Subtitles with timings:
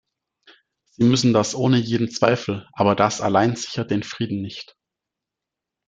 [0.89, 4.75] Sie müssen das ohne jeden Zweifel, aber das allein sichert den Frieden nicht.